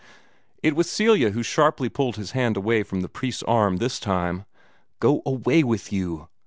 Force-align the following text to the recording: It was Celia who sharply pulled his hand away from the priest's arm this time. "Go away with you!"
It 0.63 0.75
was 0.75 0.89
Celia 0.89 1.29
who 1.29 1.43
sharply 1.43 1.87
pulled 1.87 2.15
his 2.15 2.31
hand 2.31 2.57
away 2.57 2.81
from 2.81 3.01
the 3.01 3.07
priest's 3.07 3.43
arm 3.43 3.77
this 3.77 3.99
time. 3.99 4.45
"Go 4.99 5.21
away 5.27 5.63
with 5.63 5.93
you!" 5.93 6.27